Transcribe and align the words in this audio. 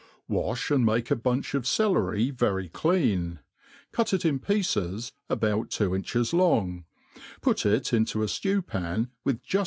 WASH 0.27 0.71
and 0.71 0.83
make 0.83 1.11
a 1.11 1.15
bunch 1.15 1.53
of 1.53 1.67
celery 1.67 2.31
very 2.31 2.67
dean, 2.69 3.37
cut 3.91 4.13
it 4.15 4.25
in 4.25 4.39
pieces, 4.39 5.11
about 5.29 5.69
two 5.69 5.93
inches 5.93 6.33
long, 6.33 6.85
put 7.39 7.67
it 7.67 7.93
into 7.93 8.23
a 8.23 8.25
ftew*pan 8.25 9.11
with 9.23 9.43
juft 9.43 9.59